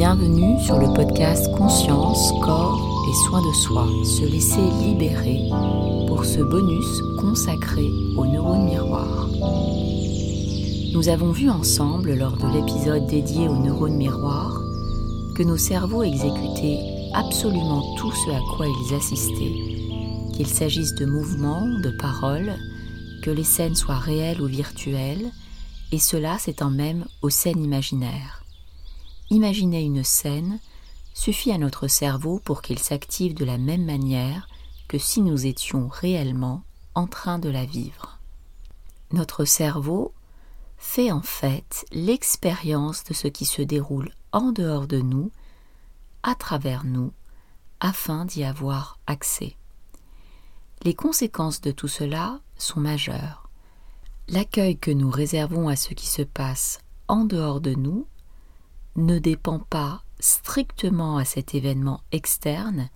Bienvenue 0.00 0.58
sur 0.58 0.78
le 0.78 0.90
podcast 0.94 1.54
Conscience, 1.58 2.32
Corps 2.40 3.06
et 3.06 3.14
Soins 3.26 3.46
de 3.46 3.52
Soi, 3.52 3.86
se 4.02 4.24
laisser 4.24 4.62
libérer 4.82 5.42
pour 6.08 6.24
ce 6.24 6.40
bonus 6.40 7.02
consacré 7.18 7.86
aux 8.16 8.24
neurones 8.24 8.64
miroirs. 8.64 9.28
Nous 10.94 11.10
avons 11.10 11.32
vu 11.32 11.50
ensemble 11.50 12.14
lors 12.14 12.38
de 12.38 12.46
l'épisode 12.46 13.06
dédié 13.08 13.46
aux 13.46 13.58
neurones 13.58 13.98
miroirs 13.98 14.62
que 15.36 15.42
nos 15.42 15.58
cerveaux 15.58 16.02
exécutaient 16.02 16.80
absolument 17.12 17.94
tout 17.98 18.12
ce 18.12 18.30
à 18.30 18.40
quoi 18.56 18.68
ils 18.68 18.94
assistaient, 18.94 20.32
qu'il 20.34 20.46
s'agisse 20.46 20.94
de 20.94 21.04
mouvements, 21.04 21.68
de 21.82 21.90
paroles, 21.90 22.54
que 23.22 23.30
les 23.30 23.44
scènes 23.44 23.76
soient 23.76 23.98
réelles 23.98 24.40
ou 24.40 24.46
virtuelles, 24.46 25.30
et 25.92 25.98
cela 25.98 26.38
s'étend 26.38 26.70
même 26.70 27.04
aux 27.20 27.28
scènes 27.28 27.62
imaginaires. 27.62 28.39
Imaginer 29.30 29.82
une 29.82 30.02
scène 30.02 30.58
suffit 31.14 31.52
à 31.52 31.58
notre 31.58 31.86
cerveau 31.86 32.40
pour 32.44 32.62
qu'il 32.62 32.80
s'active 32.80 33.34
de 33.34 33.44
la 33.44 33.58
même 33.58 33.84
manière 33.84 34.48
que 34.88 34.98
si 34.98 35.22
nous 35.22 35.46
étions 35.46 35.88
réellement 35.88 36.64
en 36.96 37.06
train 37.06 37.38
de 37.38 37.48
la 37.48 37.64
vivre. 37.64 38.18
Notre 39.12 39.44
cerveau 39.44 40.12
fait 40.78 41.12
en 41.12 41.22
fait 41.22 41.84
l'expérience 41.92 43.04
de 43.04 43.14
ce 43.14 43.28
qui 43.28 43.44
se 43.44 43.62
déroule 43.62 44.10
en 44.32 44.50
dehors 44.50 44.88
de 44.88 44.98
nous, 44.98 45.30
à 46.24 46.34
travers 46.34 46.84
nous, 46.84 47.12
afin 47.78 48.24
d'y 48.24 48.42
avoir 48.42 48.98
accès. 49.06 49.56
Les 50.82 50.94
conséquences 50.94 51.60
de 51.60 51.70
tout 51.70 51.88
cela 51.88 52.40
sont 52.56 52.80
majeures. 52.80 53.48
L'accueil 54.28 54.76
que 54.76 54.90
nous 54.90 55.10
réservons 55.10 55.68
à 55.68 55.76
ce 55.76 55.94
qui 55.94 56.06
se 56.06 56.22
passe 56.22 56.80
en 57.06 57.24
dehors 57.24 57.60
de 57.60 57.74
nous 57.74 58.06
ne 59.06 59.18
dépend 59.18 59.58
pas 59.58 60.02
strictement 60.18 61.16
à 61.16 61.24
cet 61.24 61.54
événement 61.54 62.00
externe, 62.12 62.90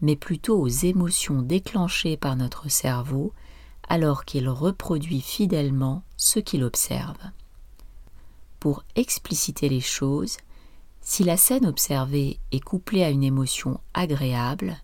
mais 0.00 0.16
plutôt 0.16 0.60
aux 0.60 0.68
émotions 0.68 1.42
déclenchées 1.42 2.16
par 2.16 2.36
notre 2.36 2.70
cerveau 2.70 3.32
alors 3.88 4.24
qu'il 4.24 4.48
reproduit 4.48 5.20
fidèlement 5.20 6.02
ce 6.16 6.38
qu'il 6.38 6.62
observe. 6.62 7.18
Pour 8.60 8.84
expliciter 8.96 9.68
les 9.68 9.80
choses, 9.80 10.36
si 11.00 11.24
la 11.24 11.36
scène 11.36 11.66
observée 11.66 12.38
est 12.52 12.60
couplée 12.60 13.02
à 13.02 13.10
une 13.10 13.22
émotion 13.22 13.80
agréable, 13.94 14.76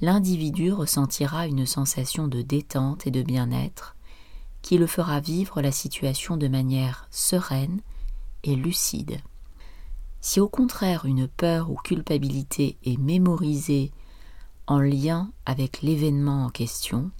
l'individu 0.00 0.72
ressentira 0.72 1.46
une 1.46 1.66
sensation 1.66 2.26
de 2.26 2.42
détente 2.42 3.06
et 3.06 3.10
de 3.10 3.22
bien-être 3.22 3.96
qui 4.62 4.78
le 4.78 4.86
fera 4.86 5.20
vivre 5.20 5.62
la 5.62 5.72
situation 5.72 6.36
de 6.36 6.48
manière 6.48 7.06
sereine 7.10 7.80
et 8.44 8.56
lucide. 8.56 9.20
Si 10.20 10.40
au 10.40 10.48
contraire 10.48 11.04
une 11.04 11.28
peur 11.28 11.70
ou 11.70 11.76
culpabilité 11.76 12.76
est 12.84 12.98
mémorisée 12.98 13.92
en 14.66 14.80
lien 14.80 15.30
avec 15.46 15.82
l'événement 15.82 16.44
en 16.46 16.50
question, 16.50 17.10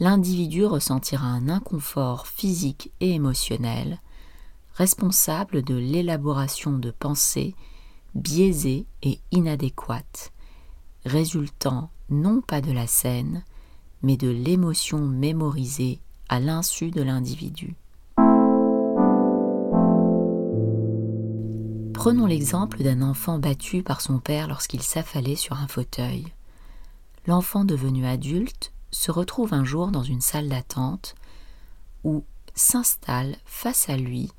l'individu 0.00 0.64
ressentira 0.64 1.26
un 1.26 1.48
inconfort 1.48 2.26
physique 2.26 2.92
et 3.00 3.12
émotionnel 3.12 4.00
responsable 4.76 5.62
de 5.62 5.74
l'élaboration 5.74 6.78
de 6.78 6.90
pensées 6.90 7.54
biaisées 8.14 8.86
et 9.02 9.18
inadéquates, 9.32 10.32
résultant 11.04 11.90
non 12.10 12.42
pas 12.42 12.60
de 12.60 12.72
la 12.72 12.86
scène, 12.86 13.42
mais 14.02 14.16
de 14.16 14.28
l'émotion 14.28 15.00
mémorisée 15.00 16.00
à 16.28 16.40
l'insu 16.40 16.90
de 16.90 17.02
l'individu. 17.02 17.74
Prenons 22.06 22.26
l'exemple 22.26 22.84
d'un 22.84 23.02
enfant 23.02 23.40
battu 23.40 23.82
par 23.82 24.00
son 24.00 24.20
père 24.20 24.46
lorsqu'il 24.46 24.80
s'affalait 24.80 25.34
sur 25.34 25.56
un 25.56 25.66
fauteuil. 25.66 26.32
L'enfant 27.26 27.64
devenu 27.64 28.06
adulte 28.06 28.72
se 28.92 29.10
retrouve 29.10 29.52
un 29.52 29.64
jour 29.64 29.88
dans 29.88 30.04
une 30.04 30.20
salle 30.20 30.48
d'attente 30.48 31.16
où 32.04 32.22
s'installe 32.54 33.34
face 33.44 33.88
à 33.88 33.96
lui 33.96 34.30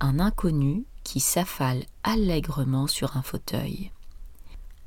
un 0.00 0.20
inconnu 0.20 0.84
qui 1.02 1.18
s'affale 1.18 1.86
allègrement 2.02 2.86
sur 2.86 3.16
un 3.16 3.22
fauteuil. 3.22 3.90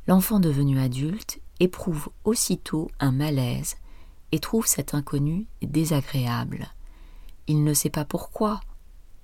L'enfant 0.06 0.40
devenu 0.40 0.80
adulte 0.80 1.40
éprouve 1.60 2.10
aussitôt 2.24 2.92
un 3.00 3.14
malaise 3.14 3.78
et 4.32 4.38
trouve 4.38 4.68
cet 4.68 4.94
inconnu 4.94 5.48
désagréable. 5.64 6.68
Il 7.48 7.64
ne 7.64 7.74
sait 7.74 7.90
pas 7.90 8.06
pourquoi, 8.06 8.60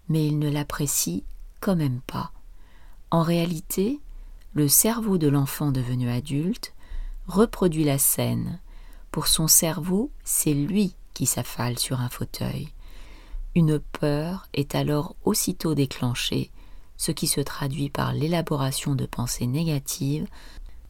mais 0.09 0.25
il 0.25 0.40
ne 0.40 0.50
l'apprécie 0.50 1.23
quand 1.59 1.75
même 1.75 2.02
pas. 2.07 2.33
En 3.13 3.22
réalité, 3.22 4.00
le 4.56 4.68
cerveau 4.68 5.19
de 5.19 5.28
l'enfant 5.28 5.72
devenu 5.72 6.09
adulte 6.09 6.74
reproduit 7.28 7.84
la 7.84 8.00
scène. 8.00 8.59
Pour 9.12 9.28
son 9.28 9.47
cerveau, 9.47 10.09
c'est 10.24 10.56
lui 10.56 10.96
qui 11.13 11.28
s'affale 11.28 11.78
sur 11.78 12.02
un 12.02 12.09
fauteuil. 12.09 12.69
Une 13.53 13.78
peur 13.78 14.47
est 14.56 14.73
alors 14.73 15.16
aussitôt 15.25 15.75
déclenchée, 15.75 16.50
ce 16.97 17.12
qui 17.12 17.28
se 17.28 17.40
traduit 17.40 17.91
par 17.91 18.13
l'élaboration 18.13 18.96
de 18.96 19.06
pensées 19.06 19.46
négatives 19.46 20.25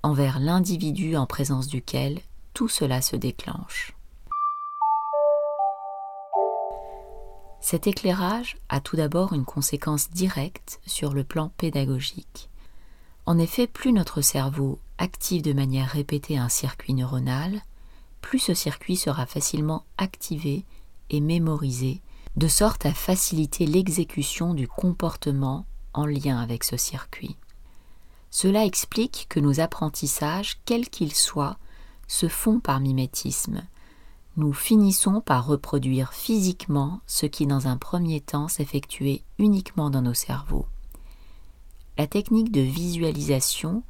envers 0.01 0.39
l'individu 0.39 1.17
en 1.17 1.25
présence 1.25 1.67
duquel 1.67 2.21
tout 2.53 2.69
cela 2.69 3.01
se 3.01 3.17
déclenche. 3.17 3.97
Cet 7.65 7.87
éclairage 7.87 8.57
a 8.67 8.81
tout 8.81 8.97
d'abord 8.97 9.31
une 9.31 9.45
conséquence 9.45 10.09
directe 10.09 10.81
sur 10.85 11.13
le 11.13 11.23
plan 11.23 11.47
pédagogique. 11.55 12.49
En 13.25 13.37
effet, 13.37 13.67
plus 13.67 13.93
notre 13.93 14.19
cerveau 14.19 14.79
active 14.97 15.43
de 15.43 15.53
manière 15.53 15.87
répétée 15.87 16.37
un 16.37 16.49
circuit 16.49 16.93
neuronal, 16.93 17.61
plus 18.19 18.39
ce 18.39 18.53
circuit 18.53 18.97
sera 18.97 19.25
facilement 19.25 19.85
activé 19.97 20.65
et 21.09 21.21
mémorisé, 21.21 22.01
de 22.35 22.49
sorte 22.49 22.85
à 22.85 22.93
faciliter 22.93 23.65
l'exécution 23.65 24.53
du 24.53 24.67
comportement 24.67 25.65
en 25.93 26.05
lien 26.05 26.41
avec 26.41 26.65
ce 26.65 26.75
circuit. 26.75 27.37
Cela 28.29 28.65
explique 28.65 29.27
que 29.29 29.39
nos 29.39 29.61
apprentissages, 29.61 30.57
quels 30.65 30.89
qu'ils 30.89 31.15
soient, 31.15 31.57
se 32.09 32.27
font 32.27 32.59
par 32.59 32.81
mimétisme, 32.81 33.65
nous 34.35 34.53
finissons 34.53 35.21
par 35.21 35.45
reproduire 35.45 36.13
physiquement 36.13 37.01
ce 37.05 37.25
qui 37.25 37.45
dans 37.45 37.67
un 37.67 37.77
premier 37.77 38.19
temps 38.19 38.47
s'effectuait 38.47 39.21
uniquement 39.37 39.89
dans 39.89 40.01
nos 40.01 40.15
cerveaux. 40.15 40.65
La 41.97 42.07
technique 42.07 42.51
de 42.51 42.61
visualisation, 42.61 43.83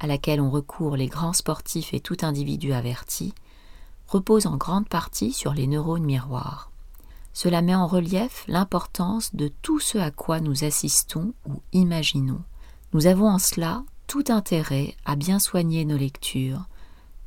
à 0.00 0.06
laquelle 0.06 0.40
ont 0.40 0.50
recours 0.50 0.96
les 0.96 1.08
grands 1.08 1.34
sportifs 1.34 1.92
et 1.92 2.00
tout 2.00 2.16
individu 2.22 2.72
averti, 2.72 3.34
repose 4.06 4.46
en 4.46 4.56
grande 4.56 4.88
partie 4.88 5.32
sur 5.32 5.52
les 5.52 5.66
neurones 5.66 6.04
miroirs. 6.04 6.70
Cela 7.34 7.60
met 7.60 7.74
en 7.74 7.86
relief 7.86 8.44
l'importance 8.48 9.34
de 9.34 9.48
tout 9.60 9.80
ce 9.80 9.98
à 9.98 10.10
quoi 10.10 10.40
nous 10.40 10.64
assistons 10.64 11.34
ou 11.46 11.60
imaginons. 11.72 12.42
Nous 12.92 13.06
avons 13.06 13.28
en 13.28 13.38
cela 13.38 13.82
tout 14.06 14.24
intérêt 14.28 14.96
à 15.04 15.16
bien 15.16 15.38
soigner 15.38 15.84
nos 15.84 15.96
lectures, 15.96 16.64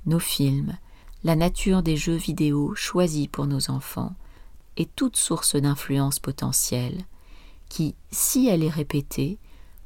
nos 0.05 0.19
films, 0.19 0.77
la 1.23 1.35
nature 1.35 1.83
des 1.83 1.97
jeux 1.97 2.15
vidéo 2.15 2.75
choisis 2.75 3.27
pour 3.27 3.47
nos 3.47 3.71
enfants 3.71 4.15
est 4.77 4.95
toute 4.95 5.17
source 5.17 5.55
d'influence 5.55 6.19
potentielle 6.19 7.03
qui, 7.69 7.95
si 8.11 8.47
elle 8.47 8.63
est 8.63 8.69
répétée, 8.69 9.39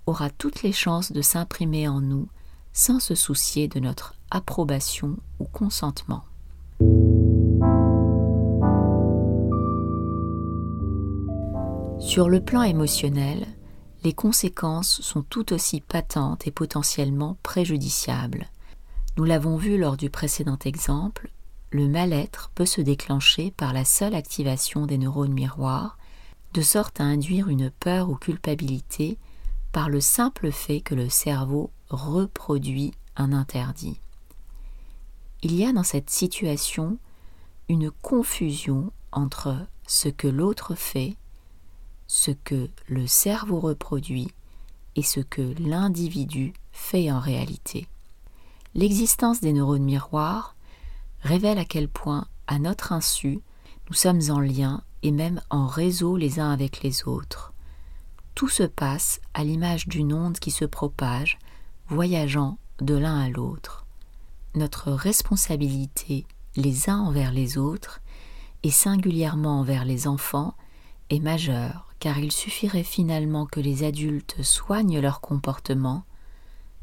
aura 0.06 0.30
toutes 0.30 0.62
les 0.62 0.74
chances 0.74 1.12
de 1.12 1.22
s'imprimer 1.22 1.88
en 1.88 2.02
nous 2.02 2.28
sans 2.74 3.00
se 3.00 3.16
soucier 3.16 3.68
de 3.68 3.80
notre 3.80 4.16
approbation 4.30 5.18
ou 5.40 5.46
consentement. 5.46 6.24
Sur 12.00 12.30
le 12.30 12.42
plan 12.42 12.64
émotionnel, 12.64 13.48
les 14.04 14.14
conséquences 14.14 15.02
sont 15.02 15.22
tout 15.22 15.54
aussi 15.54 15.80
patentes 15.80 16.48
et 16.48 16.52
potentiellement 16.52 17.38
préjudiciables. 17.44 18.51
Nous 19.22 19.28
l'avons 19.28 19.56
vu 19.56 19.78
lors 19.78 19.98
du 19.98 20.10
précédent 20.10 20.58
exemple, 20.66 21.30
le 21.70 21.88
mal-être 21.88 22.50
peut 22.56 22.66
se 22.66 22.82
déclencher 22.82 23.52
par 23.52 23.72
la 23.72 23.86
seule 23.86 24.16
activation 24.16 24.88
des 24.88 24.98
neurones 24.98 25.32
miroirs, 25.32 26.00
de 26.56 26.62
sorte 26.64 27.00
à 27.00 27.04
induire 27.04 27.48
une 27.48 27.70
peur 27.70 28.10
ou 28.10 28.16
culpabilité 28.16 29.20
par 29.72 29.90
le 29.90 30.02
simple 30.02 30.52
fait 30.52 30.82
que 30.82 30.96
le 30.96 31.08
cerveau 31.08 31.70
reproduit 31.90 32.96
un 33.16 33.32
interdit. 33.32 34.02
Il 35.44 35.54
y 35.54 35.66
a 35.66 35.72
dans 35.72 35.84
cette 35.84 36.10
situation 36.10 36.98
une 37.70 37.92
confusion 37.92 38.92
entre 39.12 39.56
ce 39.86 40.10
que 40.10 40.28
l'autre 40.28 40.74
fait, 40.74 41.16
ce 42.08 42.32
que 42.32 42.72
le 42.88 43.06
cerveau 43.06 43.60
reproduit 43.60 44.32
et 44.96 45.04
ce 45.04 45.20
que 45.20 45.54
l'individu 45.60 46.54
fait 46.72 47.12
en 47.12 47.20
réalité. 47.20 47.88
L'existence 48.74 49.42
des 49.42 49.54
neurones 49.54 49.84
miroirs 49.84 50.56
révèle 51.22 51.58
à 51.58 51.66
quel 51.66 51.90
point, 51.90 52.28
à 52.48 52.58
notre 52.58 52.94
insu, 52.94 53.42
nous 53.90 53.96
sommes 53.96 54.22
en 54.30 54.40
lien 54.40 54.84
et 55.04 55.12
même 55.12 55.42
en 55.50 55.68
réseau 55.68 56.16
les 56.16 56.40
uns 56.40 56.52
avec 56.52 56.82
les 56.82 57.08
autres. 57.08 57.54
Tout 58.34 58.48
se 58.48 58.64
passe 58.64 59.20
à 59.34 59.44
l'image 59.44 59.88
d'une 59.88 60.14
onde 60.14 60.40
qui 60.40 60.52
se 60.52 60.66
propage 60.66 61.38
voyageant 61.90 62.58
de 62.80 62.96
l'un 62.96 63.20
à 63.20 63.30
l'autre. 63.30 63.86
Notre 64.56 64.92
responsabilité 64.92 66.26
les 66.56 66.90
uns 66.90 67.00
envers 67.00 67.32
les 67.32 67.58
autres, 67.58 68.02
et 68.64 68.72
singulièrement 68.72 69.60
envers 69.60 69.86
les 69.86 70.08
enfants, 70.08 70.56
est 71.10 71.20
majeure, 71.20 71.94
car 72.00 72.20
il 72.20 72.32
suffirait 72.32 72.84
finalement 72.84 73.46
que 73.46 73.60
les 73.60 73.84
adultes 73.84 74.42
soignent 74.44 75.00
leur 75.00 75.22
comportement 75.22 76.04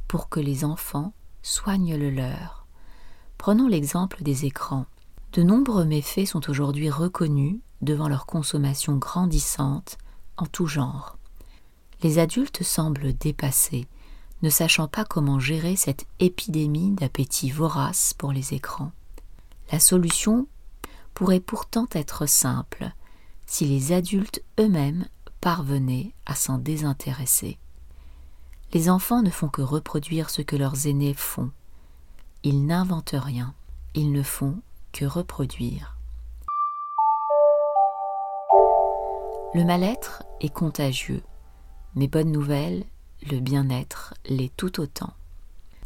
pour 0.06 0.28
que 0.28 0.40
les 0.40 0.64
enfants 0.64 1.12
soignent 1.48 1.96
le 1.96 2.10
leur. 2.10 2.66
Prenons 3.38 3.68
l'exemple 3.68 4.22
des 4.22 4.44
écrans. 4.44 4.86
De 5.32 5.42
nombreux 5.42 5.84
méfaits 5.84 6.26
sont 6.26 6.50
aujourd'hui 6.50 6.90
reconnus 6.90 7.56
devant 7.80 8.08
leur 8.08 8.26
consommation 8.26 8.96
grandissante 8.96 9.96
en 10.36 10.46
tout 10.46 10.66
genre. 10.66 11.16
Les 12.02 12.18
adultes 12.18 12.62
semblent 12.62 13.16
dépassés, 13.16 13.86
ne 14.42 14.50
sachant 14.50 14.88
pas 14.88 15.04
comment 15.04 15.40
gérer 15.40 15.74
cette 15.74 16.06
épidémie 16.20 16.92
d'appétit 16.92 17.50
vorace 17.50 18.14
pour 18.14 18.32
les 18.32 18.54
écrans. 18.54 18.92
La 19.72 19.80
solution 19.80 20.46
pourrait 21.14 21.40
pourtant 21.40 21.88
être 21.92 22.26
simple 22.26 22.92
si 23.46 23.64
les 23.64 23.92
adultes 23.92 24.42
eux-mêmes 24.60 25.06
parvenaient 25.40 26.12
à 26.26 26.34
s'en 26.34 26.58
désintéresser. 26.58 27.58
Les 28.74 28.90
enfants 28.90 29.22
ne 29.22 29.30
font 29.30 29.48
que 29.48 29.62
reproduire 29.62 30.28
ce 30.28 30.42
que 30.42 30.54
leurs 30.54 30.86
aînés 30.86 31.14
font. 31.14 31.50
Ils 32.42 32.66
n'inventent 32.66 33.14
rien, 33.14 33.54
ils 33.94 34.12
ne 34.12 34.22
font 34.22 34.60
que 34.92 35.06
reproduire. 35.06 35.96
Le 39.54 39.64
mal-être 39.64 40.22
est 40.40 40.52
contagieux, 40.52 41.22
mais 41.94 42.08
bonne 42.08 42.30
nouvelle, 42.30 42.84
le 43.30 43.40
bien-être 43.40 44.12
l'est 44.26 44.54
tout 44.56 44.80
autant. 44.80 45.14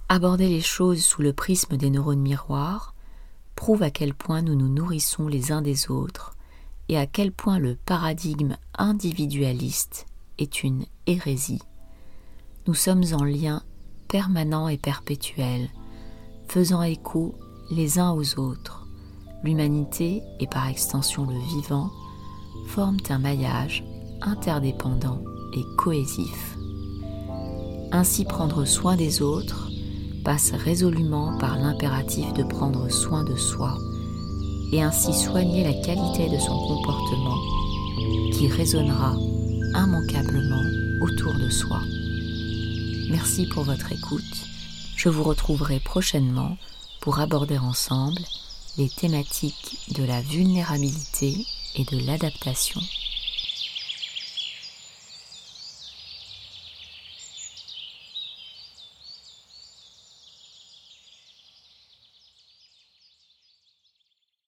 Aborder 0.09 0.49
les 0.49 0.61
choses 0.61 1.05
sous 1.05 1.23
le 1.23 1.33
prisme 1.33 1.77
des 1.77 1.89
neurones 1.89 2.21
miroirs 2.21 2.95
prouve 3.55 3.85
à 3.85 3.93
quel 3.93 4.13
point 4.13 4.43
nous 4.43 4.57
nous 4.57 4.69
nourrissons 4.69 5.29
les 5.29 5.53
uns 5.53 5.63
des 5.63 5.89
autres 5.89 6.35
et 6.89 6.99
à 6.99 7.07
quel 7.07 7.31
point 7.31 7.61
le 7.61 7.77
paradigme 7.77 8.57
individualiste 8.77 10.07
est 10.39 10.65
une 10.65 10.85
hérésie. 11.07 11.63
Nous 12.69 12.75
sommes 12.75 13.03
en 13.13 13.25
lien 13.25 13.61
permanent 14.07 14.69
et 14.69 14.79
perpétuel, 14.79 15.69
faisant 16.47 16.83
écho 16.83 17.35
les 17.73 17.99
uns 17.99 18.13
aux 18.13 18.39
autres. 18.39 18.87
L'humanité 19.43 20.23
et 20.39 20.47
par 20.47 20.69
extension 20.69 21.27
le 21.27 21.39
vivant 21.57 21.91
forment 22.69 23.01
un 23.09 23.19
maillage 23.19 23.83
interdépendant 24.21 25.21
et 25.55 25.65
cohésif. 25.77 26.57
Ainsi 27.91 28.25
prendre 28.25 28.65
soin 28.65 28.95
des 28.95 29.23
autres 29.23 29.69
passe 30.25 30.53
résolument 30.53 31.37
par 31.39 31.57
l'impératif 31.57 32.33
de 32.35 32.45
prendre 32.45 32.89
soin 32.89 33.25
de 33.25 33.35
soi 33.35 33.77
et 34.73 34.81
ainsi 34.81 35.13
soigner 35.13 35.65
la 35.65 35.75
qualité 35.83 36.29
de 36.29 36.39
son 36.39 36.57
comportement 36.57 37.39
qui 38.33 38.47
résonnera 38.47 39.17
immanquablement 39.75 40.63
autour 41.01 41.35
de 41.35 41.51
soi. 41.51 41.81
Merci 43.09 43.47
pour 43.47 43.65
votre 43.65 43.93
écoute. 43.93 44.23
Je 44.97 45.09
vous 45.09 45.23
retrouverai 45.23 45.81
prochainement 45.81 46.57
pour 47.01 47.21
aborder 47.21 47.59
ensemble 47.59 48.21
les 48.79 48.89
thématiques 48.89 49.79
de 49.97 50.05
la 50.05 50.21
vulnérabilité 50.21 51.47
et 51.75 51.85
de 51.85 52.07
l'adaptation. 52.07 52.81